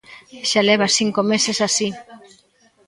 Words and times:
Xa 0.49 0.61
leva 0.69 0.95
cinco 0.99 1.21
meses 1.31 1.57
así. 1.67 1.89